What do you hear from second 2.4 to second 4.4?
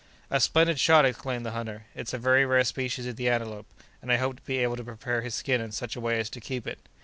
rare species of the antelope, and I hope